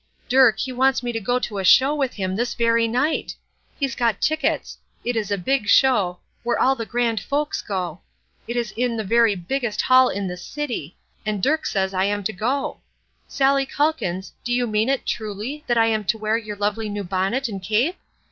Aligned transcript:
Dirk 0.27 0.57
he 0.57 0.71
wants 0.71 1.03
me 1.03 1.11
to 1.11 1.19
go 1.19 1.37
to 1.37 1.59
a 1.59 1.63
show 1.63 1.93
with 1.93 2.15
him 2.15 2.35
this 2.35 2.55
very 2.55 2.87
night! 2.87 3.35
He's 3.79 3.93
got 3.93 4.19
tickets. 4.19 4.79
It 5.05 5.15
is 5.15 5.29
a 5.29 5.37
big 5.37 5.67
show, 5.69 6.17
where 6.41 6.59
all 6.59 6.73
the 6.75 6.87
grand 6.87 7.19
folks 7.21 7.61
go. 7.61 8.01
It 8.47 8.57
is 8.57 8.71
in 8.75 8.97
the 8.97 9.03
very 9.03 9.35
biggest 9.35 9.83
hall 9.83 10.09
in 10.09 10.27
this 10.27 10.43
city, 10.43 10.97
and 11.23 11.39
Dirk 11.43 11.67
he 11.67 11.69
says 11.69 11.93
I 11.93 12.05
am 12.05 12.23
to 12.23 12.33
go. 12.33 12.79
Sallie 13.27 13.67
Calkins, 13.67 14.33
do 14.43 14.51
you 14.51 14.65
mean 14.65 14.89
it, 14.89 15.05
truly, 15.05 15.63
that 15.67 15.77
I 15.77 15.85
am 15.85 16.03
to 16.05 16.17
wear 16.17 16.35
your 16.35 16.55
lovely 16.55 16.89
new 16.89 17.03
bonnet 17.03 17.47
and 17.47 17.61
cape? 17.61 17.97